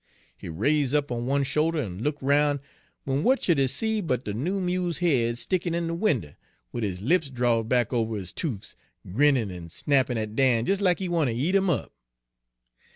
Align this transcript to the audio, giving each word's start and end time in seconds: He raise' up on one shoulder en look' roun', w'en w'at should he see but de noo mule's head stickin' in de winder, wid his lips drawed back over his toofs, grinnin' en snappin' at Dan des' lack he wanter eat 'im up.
He 0.35 0.49
raise' 0.49 0.95
up 0.95 1.11
on 1.11 1.27
one 1.27 1.43
shoulder 1.43 1.79
en 1.79 1.99
look' 1.99 2.17
roun', 2.23 2.59
w'en 3.05 3.19
w'at 3.21 3.43
should 3.43 3.59
he 3.59 3.67
see 3.67 4.01
but 4.01 4.25
de 4.25 4.33
noo 4.33 4.59
mule's 4.59 4.97
head 4.97 5.37
stickin' 5.37 5.75
in 5.75 5.85
de 5.85 5.93
winder, 5.93 6.37
wid 6.71 6.83
his 6.83 7.01
lips 7.01 7.29
drawed 7.29 7.69
back 7.69 7.93
over 7.93 8.15
his 8.17 8.33
toofs, 8.33 8.75
grinnin' 9.07 9.51
en 9.51 9.69
snappin' 9.69 10.17
at 10.17 10.35
Dan 10.35 10.63
des' 10.63 10.77
lack 10.81 10.97
he 10.97 11.07
wanter 11.07 11.33
eat 11.35 11.53
'im 11.53 11.69
up. 11.69 11.93